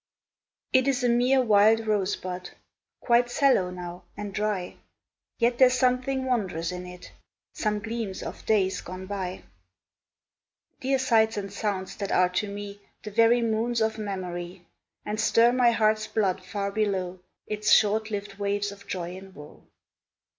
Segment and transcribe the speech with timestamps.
[0.73, 2.49] It is a mere wild rosebud,
[3.01, 4.77] Quite sallow now, and dry,
[5.37, 7.11] Yet there 's something wondrous in it,
[7.53, 9.43] Some gleams of days gone by,
[10.79, 14.65] Dear sights and sounds that are to me The very moons of memory,
[15.05, 19.61] And stir my heart's blood far below Its short lived waves of joy and woe.